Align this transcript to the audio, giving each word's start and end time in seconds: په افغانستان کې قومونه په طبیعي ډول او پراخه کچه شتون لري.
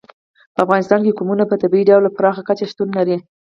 په 0.53 0.59
افغانستان 0.65 0.99
کې 1.05 1.15
قومونه 1.17 1.43
په 1.47 1.55
طبیعي 1.61 1.85
ډول 1.89 2.03
او 2.05 2.15
پراخه 2.17 2.41
کچه 2.49 2.65
شتون 2.71 2.89
لري. 2.97 3.17